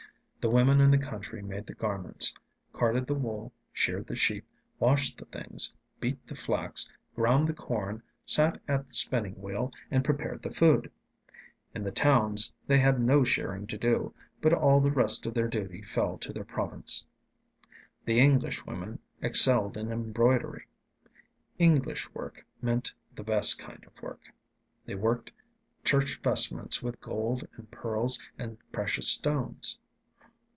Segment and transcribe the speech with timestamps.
[0.41, 2.33] The women in the country made the garments,
[2.73, 4.43] carded the wool, sheared the sheep,
[4.79, 10.03] washed the things, beat the flax, ground the corn, sat at the spinning wheel, and
[10.03, 10.91] prepared the food.
[11.75, 15.47] In the towns they had no shearing to do, but all the rest of their
[15.47, 17.05] duty fell to their province.
[18.05, 20.65] The English women excelled in embroidery.
[21.59, 24.21] "English" work meant the best kind of work.
[24.85, 25.31] They worked
[25.83, 29.77] church vestments with gold and pearls and precious stones.